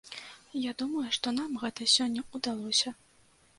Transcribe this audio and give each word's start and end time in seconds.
Я 0.59 0.71
думаю, 0.81 1.03
што 1.17 1.35
нам 1.41 1.61
гэта 1.65 1.89
сёння 1.99 2.27
ўдалося. 2.39 2.97